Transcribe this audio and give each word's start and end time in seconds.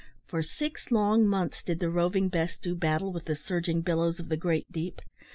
For 0.25 0.41
six 0.41 0.89
long 0.89 1.27
months 1.27 1.61
did 1.61 1.79
the 1.79 1.91
Roving 1.91 2.27
Bess 2.27 2.57
do 2.57 2.73
battle 2.73 3.13
with 3.13 3.25
the 3.25 3.35
surging 3.35 3.81
billows 3.81 4.19
of 4.19 4.29
the 4.29 4.35
great 4.35 4.65
deep. 4.71 4.99